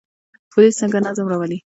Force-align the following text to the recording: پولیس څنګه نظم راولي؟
پولیس 0.51 0.75
څنګه 0.81 0.97
نظم 1.07 1.25
راولي؟ 1.31 1.57